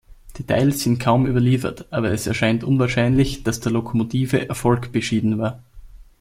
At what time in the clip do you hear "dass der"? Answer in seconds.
3.43-3.71